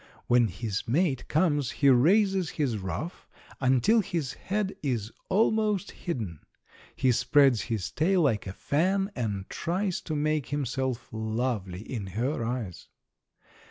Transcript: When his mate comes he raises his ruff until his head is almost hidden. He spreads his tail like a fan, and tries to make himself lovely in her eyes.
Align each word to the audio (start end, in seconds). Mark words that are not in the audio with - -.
When 0.25 0.47
his 0.47 0.87
mate 0.87 1.27
comes 1.27 1.69
he 1.69 1.87
raises 1.89 2.49
his 2.49 2.79
ruff 2.79 3.29
until 3.59 4.01
his 4.01 4.33
head 4.33 4.75
is 4.81 5.11
almost 5.29 5.91
hidden. 5.91 6.39
He 6.95 7.11
spreads 7.11 7.61
his 7.61 7.91
tail 7.91 8.23
like 8.23 8.47
a 8.47 8.53
fan, 8.53 9.11
and 9.15 9.47
tries 9.47 10.01
to 10.05 10.15
make 10.15 10.47
himself 10.47 11.07
lovely 11.11 11.81
in 11.81 12.07
her 12.07 12.43
eyes. 12.43 12.87